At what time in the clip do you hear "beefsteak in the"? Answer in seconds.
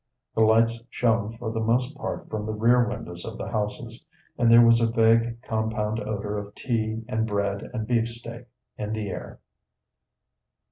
7.85-9.09